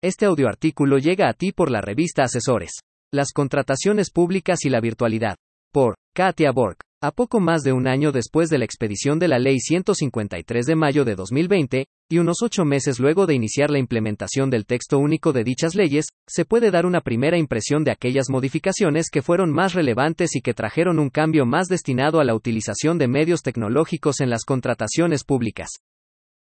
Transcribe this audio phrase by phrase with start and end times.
[0.00, 2.70] Este audioartículo llega a ti por la revista Asesores.
[3.12, 5.34] Las contrataciones públicas y la virtualidad.
[5.72, 6.76] Por Katia Borg.
[7.02, 10.76] A poco más de un año después de la expedición de la Ley 153 de
[10.76, 15.32] mayo de 2020, y unos ocho meses luego de iniciar la implementación del texto único
[15.32, 19.74] de dichas leyes, se puede dar una primera impresión de aquellas modificaciones que fueron más
[19.74, 24.30] relevantes y que trajeron un cambio más destinado a la utilización de medios tecnológicos en
[24.30, 25.70] las contrataciones públicas.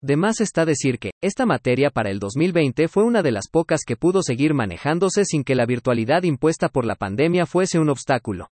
[0.04, 3.83] De más está decir que, esta materia para el 2020 fue una de las pocas
[3.88, 8.49] que pudo seguir manejándose sin que la virtualidad impuesta por la pandemia fuese un obstáculo.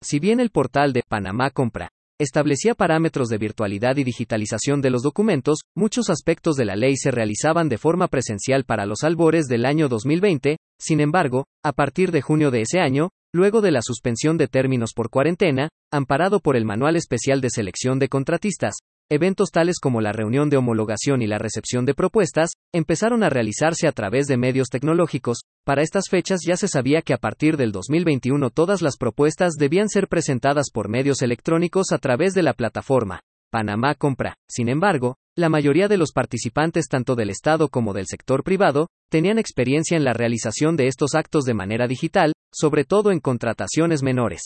[0.00, 1.90] Si bien el portal de Panamá Compra
[2.20, 7.10] establecía parámetros de virtualidad y digitalización de los documentos, muchos aspectos de la ley se
[7.10, 12.22] realizaban de forma presencial para los albores del año 2020, sin embargo, a partir de
[12.22, 16.64] junio de ese año, luego de la suspensión de términos por cuarentena, amparado por el
[16.64, 18.76] Manual Especial de Selección de Contratistas,
[19.08, 23.86] Eventos tales como la reunión de homologación y la recepción de propuestas, empezaron a realizarse
[23.86, 25.42] a través de medios tecnológicos.
[25.64, 29.88] Para estas fechas ya se sabía que a partir del 2021 todas las propuestas debían
[29.88, 33.20] ser presentadas por medios electrónicos a través de la plataforma
[33.52, 34.34] Panamá Compra.
[34.50, 39.38] Sin embargo, la mayoría de los participantes tanto del Estado como del sector privado, tenían
[39.38, 44.42] experiencia en la realización de estos actos de manera digital, sobre todo en contrataciones menores.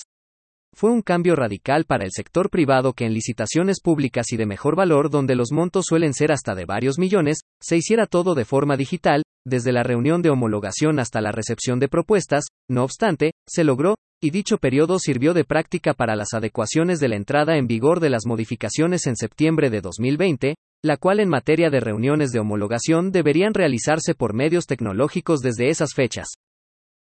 [0.73, 4.77] Fue un cambio radical para el sector privado que en licitaciones públicas y de mejor
[4.77, 8.77] valor donde los montos suelen ser hasta de varios millones, se hiciera todo de forma
[8.77, 13.97] digital, desde la reunión de homologación hasta la recepción de propuestas, no obstante, se logró,
[14.23, 18.11] y dicho periodo sirvió de práctica para las adecuaciones de la entrada en vigor de
[18.11, 23.55] las modificaciones en septiembre de 2020, la cual en materia de reuniones de homologación deberían
[23.55, 26.29] realizarse por medios tecnológicos desde esas fechas.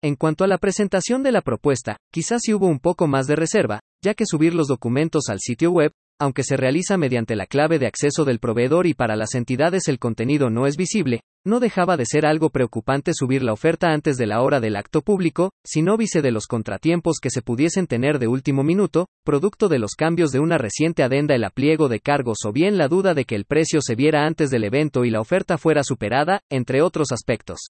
[0.04, 3.36] En cuanto a la presentación de la propuesta, quizás sí hubo un poco más de
[3.36, 7.80] reserva, ya que subir los documentos al sitio web, aunque se realiza mediante la clave
[7.80, 11.98] de acceso del proveedor y para las entidades el contenido no es visible, no dejaba
[11.98, 15.82] de ser algo preocupante subir la oferta antes de la hora del acto público, si
[15.82, 19.96] no vise de los contratiempos que se pudiesen tener de último minuto, producto de los
[19.96, 23.36] cambios de una reciente adenda el apliego de cargos o bien la duda de que
[23.36, 27.70] el precio se viera antes del evento y la oferta fuera superada, entre otros aspectos.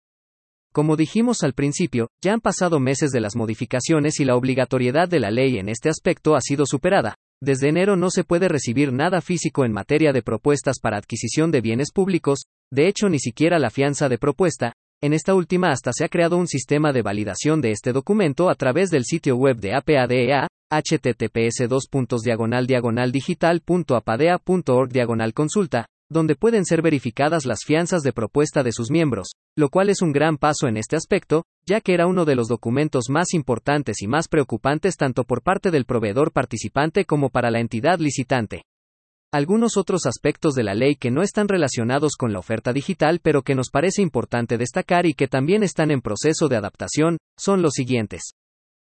[0.78, 5.20] Como dijimos al principio, ya han pasado meses de las modificaciones y la obligatoriedad de
[5.20, 7.16] la ley en este aspecto ha sido superada.
[7.44, 11.62] Desde enero no se puede recibir nada físico en materia de propuestas para adquisición de
[11.62, 14.74] bienes públicos, de hecho ni siquiera la fianza de propuesta.
[15.02, 18.54] En esta última hasta se ha creado un sistema de validación de este documento a
[18.54, 21.68] través del sitio web de APADEA, https
[22.24, 28.90] diagonal diagonal digital.apadea.org diagonal consulta, donde pueden ser verificadas las fianzas de propuesta de sus
[28.92, 32.36] miembros, lo cual es un gran paso en este aspecto, ya que era uno de
[32.36, 37.52] los documentos más importantes y más preocupantes tanto por parte del proveedor participante como para
[37.52, 38.64] la entidad licitante.
[39.34, 43.42] Algunos otros aspectos de la ley que no están relacionados con la oferta digital pero
[43.42, 47.74] que nos parece importante destacar y que también están en proceso de adaptación, son los
[47.74, 48.32] siguientes.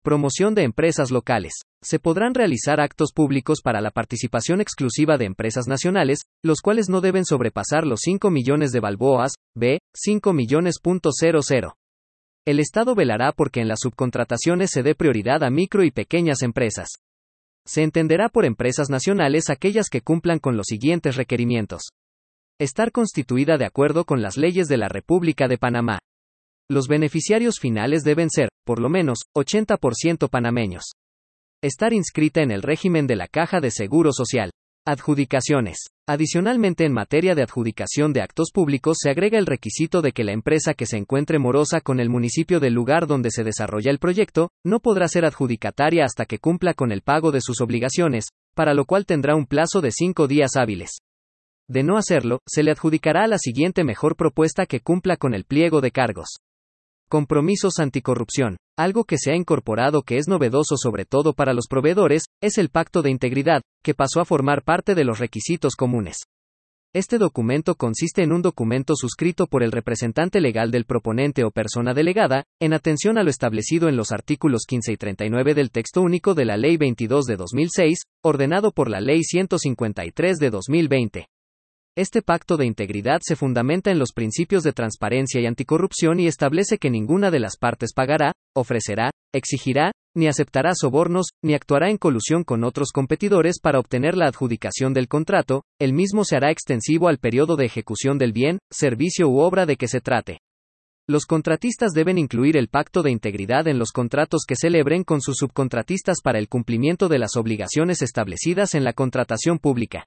[0.02, 1.52] Promoción de empresas locales.
[1.82, 7.02] Se podrán realizar actos públicos para la participación exclusiva de empresas nacionales, los cuales no
[7.02, 9.78] deben sobrepasar los 5 millones de balboas, b.
[9.94, 11.74] 5 millones.00.
[12.46, 16.88] El Estado velará porque en las subcontrataciones se dé prioridad a micro y pequeñas empresas.
[17.66, 21.90] Se entenderá por empresas nacionales aquellas que cumplan con los siguientes requerimientos.
[22.58, 25.98] Estar constituida de acuerdo con las leyes de la República de Panamá.
[26.70, 30.92] Los beneficiarios finales deben ser, por lo menos, 80% panameños.
[31.64, 34.52] Estar inscrita en el régimen de la Caja de Seguro Social.
[34.86, 35.88] Adjudicaciones.
[36.08, 40.30] Adicionalmente, en materia de adjudicación de actos públicos se agrega el requisito de que la
[40.30, 44.50] empresa que se encuentre morosa con el municipio del lugar donde se desarrolla el proyecto,
[44.64, 48.84] no podrá ser adjudicataria hasta que cumpla con el pago de sus obligaciones, para lo
[48.84, 50.98] cual tendrá un plazo de cinco días hábiles.
[51.68, 55.44] De no hacerlo, se le adjudicará a la siguiente mejor propuesta que cumpla con el
[55.44, 56.38] pliego de cargos.
[57.10, 58.56] Compromisos anticorrupción.
[58.78, 62.68] Algo que se ha incorporado que es novedoso sobre todo para los proveedores, es el
[62.68, 66.18] pacto de integridad, que pasó a formar parte de los requisitos comunes.
[66.94, 71.94] Este documento consiste en un documento suscrito por el representante legal del proponente o persona
[71.94, 76.34] delegada, en atención a lo establecido en los artículos 15 y 39 del texto único
[76.34, 81.26] de la Ley 22 de 2006, ordenado por la Ley 153 de 2020.
[81.96, 86.78] Este pacto de integridad se fundamenta en los principios de transparencia y anticorrupción y establece
[86.78, 92.44] que ninguna de las partes pagará, ofrecerá, exigirá, ni aceptará sobornos, ni actuará en colusión
[92.44, 97.18] con otros competidores para obtener la adjudicación del contrato, el mismo se hará extensivo al
[97.18, 100.38] periodo de ejecución del bien, servicio u obra de que se trate.
[101.08, 105.38] Los contratistas deben incluir el pacto de integridad en los contratos que celebren con sus
[105.38, 110.04] subcontratistas para el cumplimiento de las obligaciones establecidas en la contratación pública.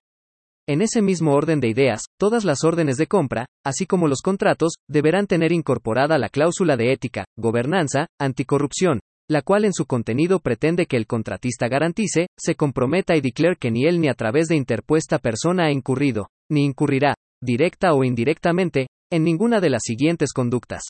[0.65, 4.75] En ese mismo orden de ideas, todas las órdenes de compra, así como los contratos,
[4.89, 10.85] deberán tener incorporada la cláusula de ética, gobernanza, anticorrupción, la cual en su contenido pretende
[10.85, 14.55] que el contratista garantice, se comprometa y declare que ni él ni a través de
[14.55, 20.83] interpuesta persona ha incurrido, ni incurrirá, directa o indirectamente, en ninguna de las siguientes conductas.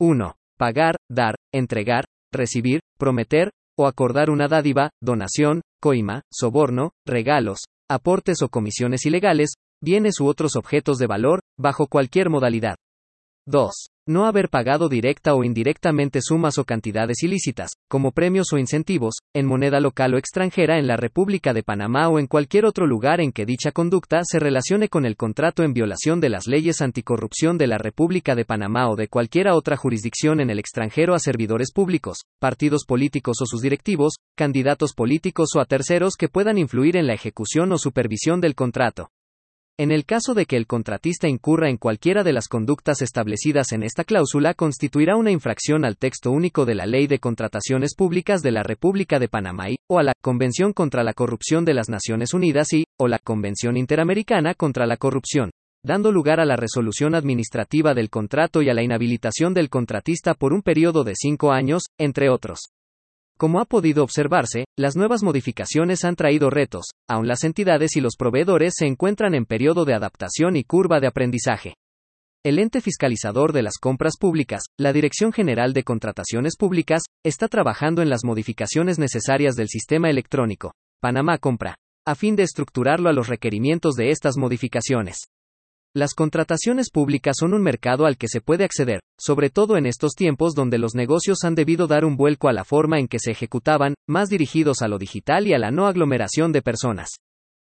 [0.00, 0.34] 1.
[0.56, 7.58] Pagar, dar, entregar, recibir, prometer, o acordar una dádiva, donación, coima, soborno, regalos,
[7.90, 12.76] aportes o comisiones ilegales, bienes u otros objetos de valor, bajo cualquier modalidad.
[13.46, 13.90] 2.
[14.06, 19.46] No haber pagado directa o indirectamente sumas o cantidades ilícitas, como premios o incentivos, en
[19.46, 23.32] moneda local o extranjera en la República de Panamá o en cualquier otro lugar en
[23.32, 27.66] que dicha conducta se relacione con el contrato en violación de las leyes anticorrupción de
[27.66, 32.24] la República de Panamá o de cualquiera otra jurisdicción en el extranjero a servidores públicos,
[32.38, 37.14] partidos políticos o sus directivos, candidatos políticos o a terceros que puedan influir en la
[37.14, 39.10] ejecución o supervisión del contrato.
[39.76, 43.82] En el caso de que el contratista incurra en cualquiera de las conductas establecidas en
[43.82, 48.52] esta cláusula, constituirá una infracción al texto único de la Ley de Contrataciones Públicas de
[48.52, 52.34] la República de Panamá y, o a la Convención contra la Corrupción de las Naciones
[52.34, 55.50] Unidas y, o la Convención Interamericana contra la Corrupción,
[55.84, 60.52] dando lugar a la resolución administrativa del contrato y a la inhabilitación del contratista por
[60.52, 62.60] un periodo de cinco años, entre otros.
[63.44, 68.16] Como ha podido observarse, las nuevas modificaciones han traído retos, aun las entidades y los
[68.16, 71.74] proveedores se encuentran en periodo de adaptación y curva de aprendizaje.
[72.42, 78.00] El ente fiscalizador de las compras públicas, la Dirección General de Contrataciones Públicas, está trabajando
[78.00, 81.76] en las modificaciones necesarias del sistema electrónico, Panamá Compra,
[82.06, 85.18] a fin de estructurarlo a los requerimientos de estas modificaciones.
[85.96, 90.14] Las contrataciones públicas son un mercado al que se puede acceder, sobre todo en estos
[90.14, 93.30] tiempos donde los negocios han debido dar un vuelco a la forma en que se
[93.30, 97.10] ejecutaban, más dirigidos a lo digital y a la no aglomeración de personas.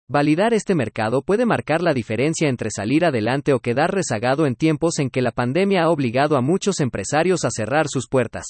[0.07, 4.99] Validar este mercado puede marcar la diferencia entre salir adelante o quedar rezagado en tiempos
[4.99, 8.45] en que la pandemia ha obligado a muchos empresarios a cerrar sus puertas.